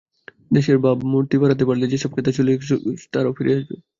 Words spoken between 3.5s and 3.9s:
আসবেন।